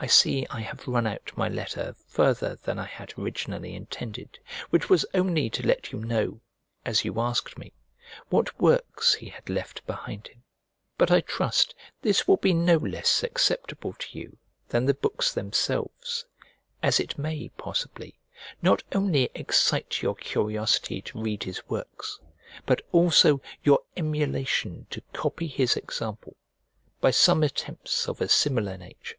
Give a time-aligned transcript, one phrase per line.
[0.00, 4.38] I see I have run out my letter farther than I had originally intended,
[4.70, 6.40] which was only to let you know,
[6.84, 7.72] as you asked me,
[8.28, 10.44] what works he had left behind him.
[10.98, 16.26] But I trust this will be no less acceptable to you than the books themselves,
[16.80, 18.20] as it may, possibly,
[18.62, 22.20] not only excite your curiosity to read his works,
[22.66, 26.36] but also your emulation to copy his example,
[27.00, 29.16] by some attempts of a similar nature.